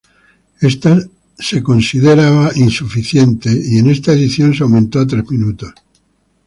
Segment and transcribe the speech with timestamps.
[0.61, 0.97] Esta
[1.37, 5.73] se consideraba insuficiente, y en esta edición se aumento a tres minutos.